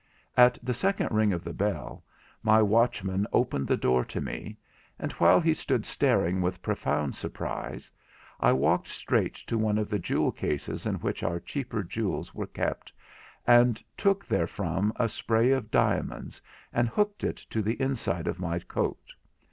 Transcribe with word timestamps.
At 0.35 0.57
the 0.63 0.73
second 0.73 1.11
ring 1.11 1.31
of 1.31 1.43
the 1.43 1.53
bell 1.53 2.03
my 2.41 2.59
watchman 2.59 3.27
opened 3.31 3.67
the 3.67 3.77
door 3.77 4.03
to 4.05 4.19
me; 4.19 4.57
and 4.97 5.11
while 5.11 5.39
he 5.39 5.53
stood 5.53 5.85
staring 5.85 6.41
with 6.41 6.63
profound 6.63 7.13
surprise, 7.13 7.91
I 8.39 8.51
walked 8.53 8.87
straight 8.87 9.35
to 9.45 9.59
one 9.59 9.77
of 9.77 9.91
the 9.91 9.99
jewel 9.99 10.31
cases 10.31 10.87
in 10.87 10.95
which 10.95 11.21
our 11.21 11.39
cheaper 11.39 11.83
jewels 11.83 12.31
are 12.35 12.47
kept, 12.47 12.91
and 13.45 13.79
took 13.95 14.25
therefrom 14.25 14.91
a 14.95 15.07
spray 15.07 15.51
of 15.51 15.69
diamonds, 15.69 16.41
and 16.73 16.87
hooked 16.89 17.23
it 17.23 17.37
to 17.51 17.61
the 17.61 17.79
inside 17.79 18.25
of 18.25 18.39
my 18.39 18.57
coat. 18.57 19.11